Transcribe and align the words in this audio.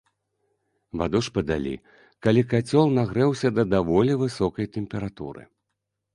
Ваду 1.01 1.19
ж 1.27 1.33
падалі, 1.35 1.73
калі 2.27 2.41
кацёл 2.55 2.85
нагрэўся 2.97 3.47
да 3.59 3.63
даволі 3.75 4.19
высокай 4.25 4.65
тэмпературы. 4.79 5.43